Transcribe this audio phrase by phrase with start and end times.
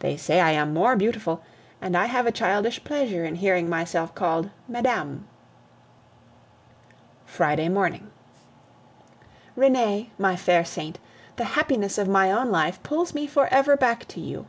[0.00, 1.40] They say I am more beautiful,
[1.80, 5.26] and I have a childish pleasure in hearing myself called "Madame."
[7.24, 8.10] Friday morning.
[9.56, 10.98] Renee, my fair saint,
[11.36, 14.44] the happiness of my own life pulls me for ever back to you.